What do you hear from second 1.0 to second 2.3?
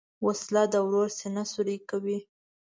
سینه سوری کوي